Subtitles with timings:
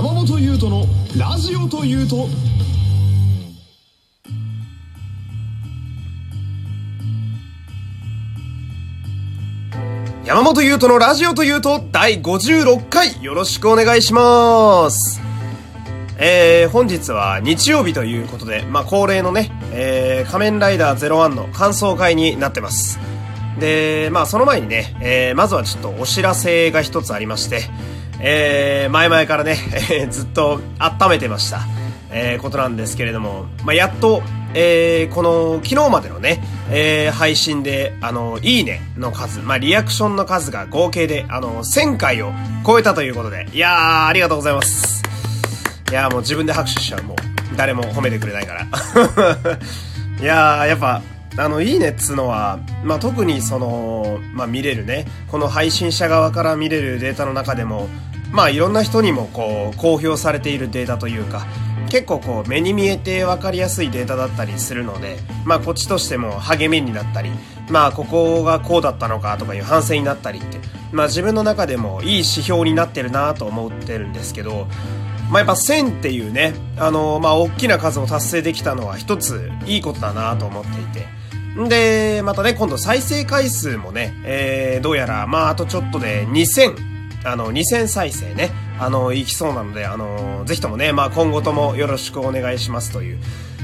[0.00, 0.86] 山本優斗の
[1.18, 2.26] ラジオというと
[10.24, 15.20] 山本優斗のラジオというと第56回よろしくお願いします。
[16.18, 22.98] えー、本日は日曜日ということで、まあ、恒例のね、えー、仮面ライダー01の感想会になってます。
[23.58, 27.64] で、まあ、その前にね、えー、まずはちょっとお知らせが一つありまして、
[28.22, 29.56] えー、前々からね、
[29.90, 31.60] えーずっと温めてました、
[32.10, 34.22] えー、ことなんですけれども、まあ、やっと、
[34.54, 42.32] えー、この、昨日までのね、えー、配信で、あの、いいねの数、まあ、リアクションの数が合計で、あの、1000回を
[42.66, 45.02] 超えたということで、いやー、ありがとうございます。
[45.90, 47.16] いやーもう自分で拍手しちゃう、もう。
[47.56, 48.62] 誰も褒めてくれないから。
[50.20, 51.02] いやー、やっぱ、
[51.36, 57.88] あの、いいねっつうのは、まあ、特にその、まあ、見れるね、この配信者側から見れるデータの中でも、
[58.32, 61.46] まあ、いろんな人にもこう、公表されているデータというか、
[61.90, 67.30] 結構こう、目に見えて分かりやすいデータだったりするので、まあ、こっちとしても励みになったり、
[67.68, 70.58] まあ、ここがこうだったのかとかいう反省になったりって、
[70.92, 74.66] まあ、自分の中でもいい指標になってるなと思ってるんですけど、
[75.30, 81.20] まあ、やっぱ1000っていうね、あのまあ、大きな数を達成できたのは一ついいことだなと思っていて。
[81.68, 86.89] で、またね、今度再生回数もね、えー、どうやら、まあ、あとちょっとで2000、
[87.24, 93.18] あの、2000再生ね、あの、いきそうなので、あの、ぜひともね、まあ、今後ともよろしくお願いしますという。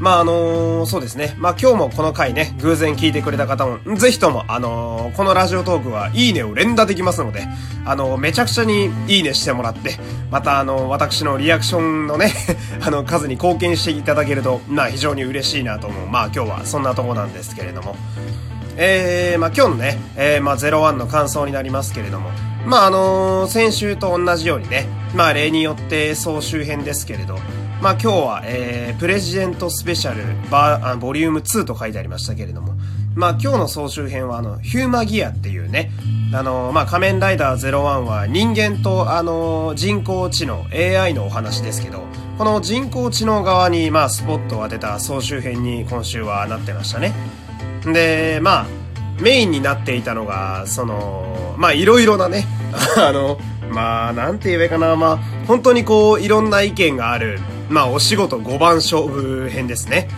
[0.00, 1.34] まあ、あのそうですね。
[1.38, 7.48] まあ、今日もこの回ね、偶然聞いてくれた方も、ぜひとも、あのこのラジオトークはいいねを連打できますので、
[7.84, 9.96] あのめちゃくちゃにいいねしてもらって、
[10.30, 12.32] またあの、私のリアクションのね、
[12.80, 16.06] あの、数に貢献していただけると、まあ、非常に嬉しいなと思う。
[16.06, 17.96] まあ、今日はそんなとこなんですけれども。
[18.80, 22.30] えー、まあ今日のね、えー、まあ01の感想になりますけれども、
[22.64, 27.36] まああのー先週と同じようにね、まあ例によって総集編ですけれど、
[27.82, 32.74] まあ今日は、えー、プレジデントスペシャルバーボリューム2と書いてありましたけれども、
[33.16, 35.90] まあ今日の総集編はあの、ヒューマギアっていうね、
[36.32, 42.02] あのーまあ仮面ライダー01は人間とあのー人工知能 AI のお話ですけど、
[42.38, 47.12] この人工知能側にまあスポットを当てた総集編に今週はなってましたね。
[47.92, 48.66] で、まあ、
[49.20, 52.46] メインになっていたのが、その、まあ、いろいろなね、
[52.96, 53.38] あの、
[53.70, 60.08] まあ、なんて言えばいいかな、まあ、本当にこう、いろんな意見がある、まあ、お仕事5番勝負編ですね。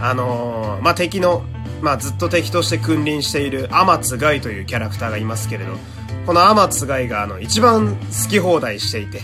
[0.00, 1.42] あの、まあ、敵の、
[1.80, 5.72] まあ、ずっと敵として君臨している天津ガイというキャラクターがいますけれど、
[6.26, 9.22] この天津ガイが、あの、一番好き放題していて、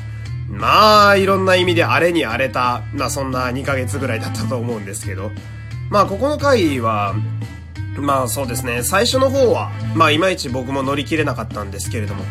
[0.48, 5.30] まあ、いろんな意味で荒れに荒れた、まあ、そんな2ヶ月ぐらいだったと思うんですけど、
[5.90, 7.14] まあ、ここの回は、
[7.96, 8.82] まあそうですね。
[8.82, 12.24] 最初の方は、まあいまいち僕も乗り切れなかったんですけれども、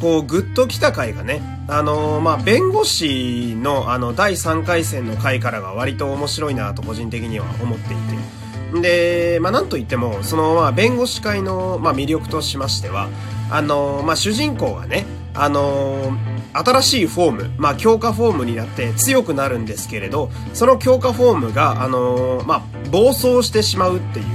[0.00, 8.80] こう、ぐっと来た回がね、あのーまあ弁護士のあの第3回戦の回からが割と面白いなと個人的には思っていて。
[8.80, 13.08] で、まあなんといっても、そのまあ弁護士会のまあ魅力としましては、
[13.50, 16.12] あのまあ主人公がね、あの
[16.52, 24.26] 新しいフォーム、まあ強化フォームになって強くなるんですけれど、その強化フォームが、あのまあ暴走してしまうっていう、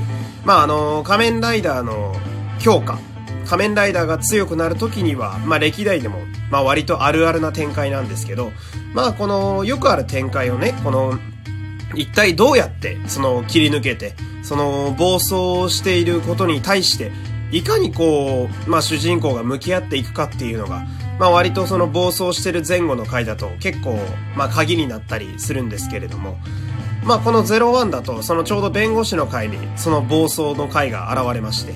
[0.44, 2.16] まああの、仮面ライダーの
[2.60, 3.00] 強化。
[3.46, 8.52] 仮面ライダーが強くなる時には、まあ歴代でも、まあ割とあるあるな展開なんですけど、
[8.94, 11.20] まあこのよくある展開をね、この、
[11.96, 17.12] 一体どうやってその切り抜けて、その暴走していることに対して、
[17.52, 20.86] いかにこう、まあ主人公が向き合っていくかっていうのが、
[21.20, 24.00] まあ割とその暴走してる前後の回だと結構、
[24.36, 26.38] まあ鍵になったりするんですけれども、
[27.04, 31.74] まあこの01だと、そのちょうど弁護士の会に、その暴走の会が現れまして。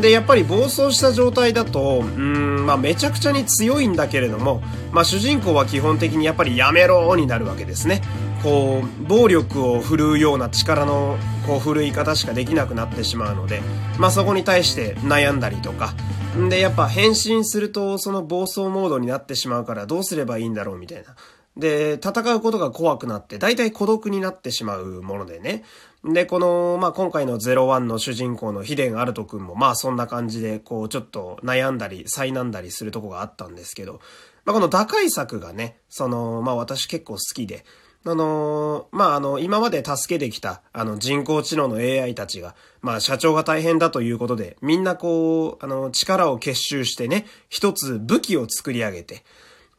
[0.00, 8.02] で、やっぱり暴走した状態だと、うん、まあめちゃくちゃに強いんだけれども、まあ主人公は基本的にやっぱりやめろになるわけですね。
[8.42, 13.62] こう、暴力を振るうような力の、こう、振るい方しかできなくなってしまうので、
[13.98, 15.94] まあそこに対して悩んだりとか、
[16.36, 21.14] んで、やっぱ変身すると、その暴走モードになってしまうからどうすればいいんだろうみたいな。
[21.56, 25.62] で、戦うことが怖くなって、大体孤独になってしまうものでね。
[26.04, 34.00] で、この、まあ、今回の01の主人公のヒデンアルト君も、まあ、そんな感じで、こう、ちょっと悩んだり、災難だりするとこがあったんですけど、
[34.44, 37.64] まあ、この打開策がね、その、まあ、私結構好きで、
[38.06, 49.24] あのまあ、あの、今まで助けてきた、あの、人工知能の AI たちが、まあ、社長が大変だということで、みんなこう、あの、力を結集してね、一つ武器を作り上げて、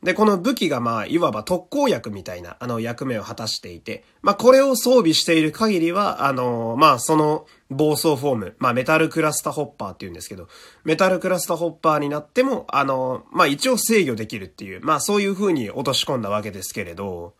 [0.05, 10.47] で、この武器がまあ、いわば特攻薬みたいな、あの、役目を果たしていて、まあ、これを装備している限りは、あの、まあ、その、暴走フォーム、まあ、メタルクラスタホッパーって言うんですけど、
[10.83, 17.33] メタルクラスタホッパーになっても、あの、まあ、一応制御できるっていう、まあ、そういう風に落とし込んだわけですけれど、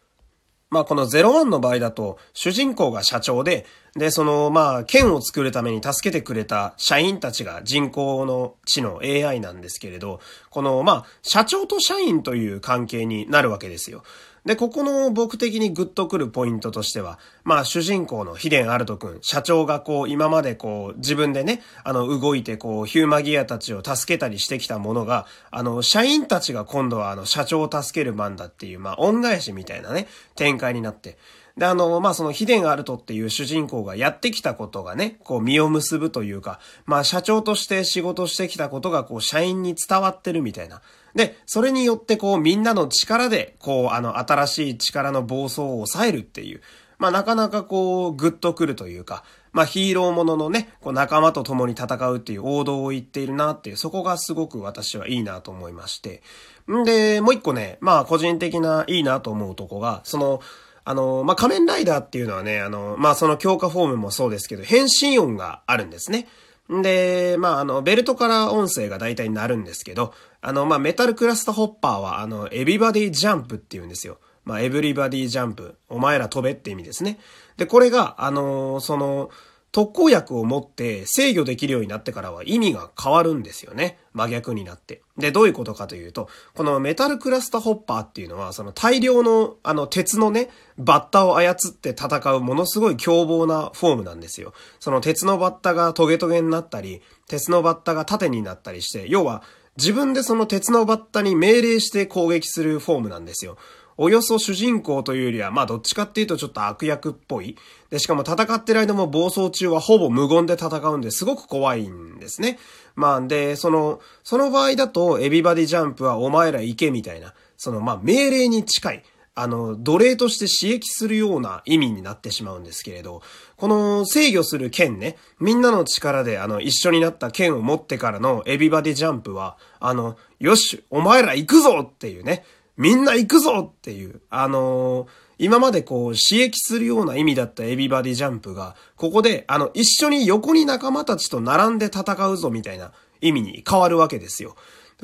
[0.76, 10.20] まあこの01の場合だと、主人公が社長で、で、その、まあ、剣を作るために助けてくれた社員たちが人工の知の AI なんですけれど、
[10.50, 14.04] この、まあ、社長と社員という関係になるわけですよ。
[14.46, 31.18] で、ここの僕的にグッとくるポイントとしては、まあ主人公のヒデンアルト君、社長がこう今までこう自分でね、あの動いてこうヒューマギアたちを助けたりしてきたものが、あの社員たちが今度はあの社長を助ける番だっていう、まあ恩返しみたいなね、展開になって、
[31.58, 40.82] で、あの、まあ、そのヒデンアルトっていう主人公がやってきたことがね、こう、実を結ぶというか、まあ、社長として仕事してきたことが、こう、社員に伝わってるみたいな。
[41.16, 46.62] で、それによってこうみんなの力で、こうあの新しい力の暴走を抑えるっていう、
[46.98, 49.24] まあなかなかこうグッとくるというか、
[49.54, 56.22] まあヒーローもののね、こう仲間と共に戦うっていう王道を言っているなっていう、そこがすごく私はいいなと思いまして。
[56.70, 60.42] んで、もう一個ね、まあ個人的ないいなと思うとこが、その、
[60.86, 66.28] あの、まあ、仮面ライダーっていうのはね、あの、まあ、その強化フォームもそうですけど、変身音があるんですね。
[66.70, 74.20] で、まあ、あの、ベルトから音声が大体なるんですけど、あの、まあ、メタルクラスタホッパーは、あの、エビバディジャンプって言うんですよ。
[74.46, 75.76] まあ、エブリバディジャンプ。
[75.90, 77.20] お前ら飛べって意味ですね。
[77.58, 79.32] で、これが、あの、その、
[79.76, 83.98] 特効薬を持って制御できるようになってからは意味が変わるんですよね。
[84.14, 85.02] 真逆になって。
[85.18, 94.54] で、どういうことかというと、このメタルクラスタホッパーっていうのは、その大量のあの鉄のね、バッタを操って戦うものすごい凶暴なフォームなんですよ。
[94.80, 99.44] その鉄のバッタがトゲトゲになったり、鉄のバッタが縦になったりして、要は
[99.76, 103.58] 自分でその鉄のバッタに命令して攻撃するフォームなんですよ。
[103.98, 107.58] およそ主人公というよりは、まあどっちかっていうとちょっと悪役っぽい。
[107.90, 112.60] で、しかも戦ってる間も暴走中はほぼ無言で戦うんですごく怖いんですね。
[112.96, 119.04] まあで、その、その場合だとエビバディジャンプはお前ら行けみたいな、そのまあ命令に近い。
[119.38, 123.22] あの、奴隷として刺激するような意味になってしまうんですけれど、
[123.58, 132.46] この制御する剣ね、みんなの力であの、一緒になった剣を持ってからのエビバディジャンプは、あの、よし、お前ら行くぞっていうね、
[132.78, 135.08] みんな行くぞっていう、あのー、
[135.38, 142.92] 今までこう刺激するような意味だったエビバディジャンプが、ここであの一緒に横に仲間たちと並んで戦うぞみたいな
[143.22, 144.56] 意味に変わるわけですよ。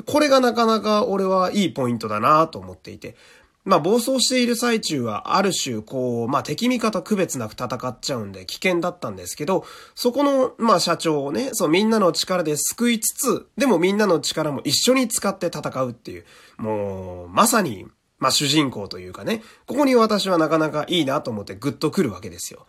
[0.06, 3.16] これがなかなか俺はいいポイントだなと思っていて。
[3.64, 9.64] まあ暴走している最中はある種こう、まあ敵味方区別なく戦っちゃうんで危険だったんですけど、
[9.94, 16.24] そこのまあ社長をね、そうみんなの力で救いつつ、でもみんなの力も一緒に使って戦うっていう、
[16.58, 17.86] もうまさに
[18.18, 22.66] まあ主人公というかね、ここに私はなかなかいいなと思ってグッとくるわけですよ。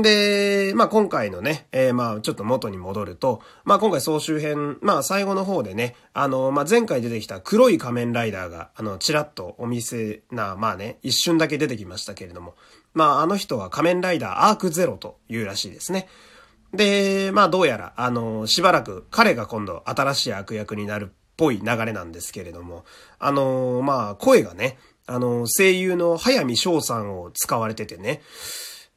[0.00, 12.54] で、まあ今回のね、えー、まあちょっと元に戻ると、まあ今回総集編、まあ最後の方でね、あの、まあ前回出てきた黒い仮面ライダーが、あの、ちらっとお店な、まあね、一瞬だけ出てきましたけれども、
[12.94, 16.08] まああの人は仮面ライダーアークゼロというらしいですね。
[16.72, 22.86] で、まあどうやら、あの、しばらく彼が今度新しい悪役になるっぽい流れなんですけれども、
[23.18, 28.22] あの、まあ声がね、あの、声優の早見翔さんを使われててね、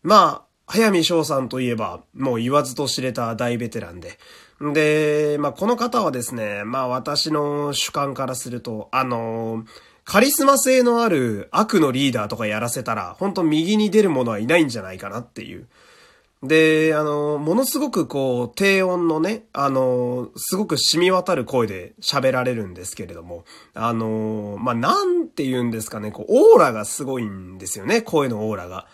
[0.06, 4.18] まあ、早見翔さんといえば、もう言わずと知れた大ベテランで。
[4.74, 9.66] で、まあ、この方はですね、まあ、私の主観からすると、あの
[10.06, 15.68] カリスマ性のある悪のリーダーとかやらせたら、本当右に出る者はいないんじゃないかなっていう。
[16.44, 28.86] で、あの、ものすごくこう、低音のね、あの、すごく染み渡る声で喋られるんですけれども、あの、まあ、なんて言うんですかね、こう、オーラがすごいんですよね、声のオーラが。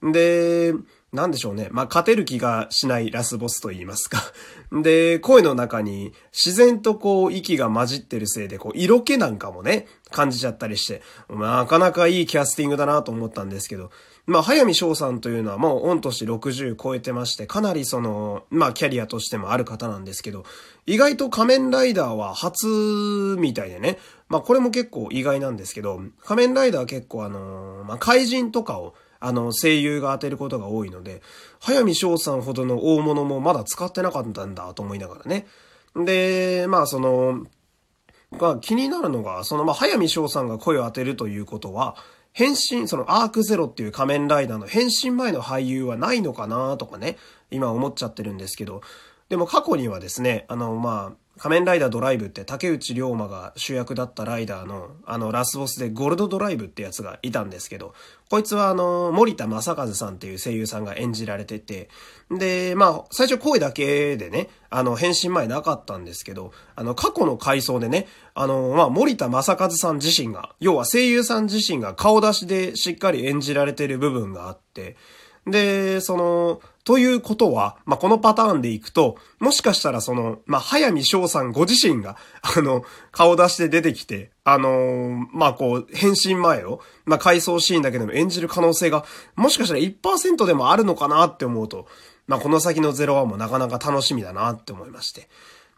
[0.00, 0.74] で、
[1.12, 1.68] なんでしょうね。
[1.70, 4.22] まあ、勝てる気がしないラスボスと言いますか。
[4.72, 13.90] で、声の中に自然とこう息が混じってるせいで、こう色気なんかもね、感じちゃったりして、まあなかなかいいキャスティングだなと思ったんですけど、
[14.24, 20.44] まあ、早見翔さんというのはもう御年60超えてまして、かなりその、まあ、キャリアとしてもある方なんですけど、
[20.86, 31.22] 意外と仮面ライダーは初みたいでね、まあ、これも結構意外なんですけど、仮面ライダーは結構あの、まあ、怪人とかをあの、声優が当てることが多いので、
[31.60, 35.46] 早見翔さんほどの大物もまだ使ってなかったんだと思いながらね。
[35.94, 37.46] で、まあその、
[38.32, 41.96] が気になるのが、そのまあ早見翔さんが声を当てるということは、
[42.32, 47.18] 変身、そのアークゼロっていう仮面ライダーの変身前の俳優はないのかなとかね、
[47.50, 48.80] 今思っちゃってるんですけど、
[49.28, 57.94] でも過去にはですね、あの、まあ、仮面ライダードライブって竹内涼真が主役だったライダーの、あの、ラスボスでゴールドドライブってやつがいたんですけど、
[58.30, 61.88] こいつはあの、森田正和さんっていう声優さんが演じられてて、
[62.30, 74.96] で、まあ、最初声だけでね、あの、変身前なかったんですけど、あの、過去の回想でね、あの、まあ、森田正和さん自身が、要は声優さん自身が顔出しでしっかり演じられてる部分があって、
[75.46, 89.04] で、その、ということは、まあ、このパターンでいくと、もしかしたらその、まあ、早見翔さんご自身が、あの、顔出して出てきて、あのー、まあ、こう、変身前を、まあ、回想シーンだけでも演じる可能性が、
[89.36, 91.86] もしかしたら1%でもあるのかなって思うと、
[92.26, 95.28] まあ、この先の01もなかなか楽しみだなって思いまして。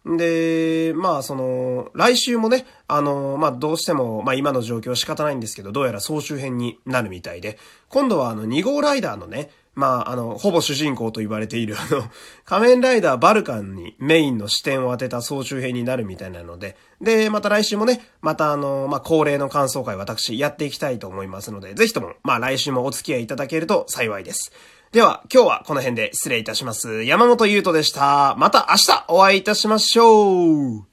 [0.06, 7.58] で、まあ、その、来週もね、あの、まあ、どうしても、まあ、今の状況仕方ないんですけど、どうやら総集編になるみたいで、
[7.88, 12.04] 今度はあの、2号ライダーのね、まあ、あの、ほぼ主人公と言われている、 あの、
[12.44, 24.52] 仮面ライダーバルカンにメインの視点を当てた総集編になるみたいなので、で、また来週もね、またあの、まあ、恒例の感想会私やっていきたいと思いますので、ぜひとも、まあ、来週もお付き合いいただけると幸いです。
[24.92, 27.02] では、今日はこの辺で失礼いたします。
[27.02, 28.36] 山本優斗でした。
[28.38, 30.84] また明日お会いいたしましょう。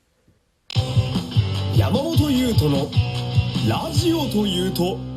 [1.78, 2.90] 山本優斗の
[3.70, 5.11] ラジオというと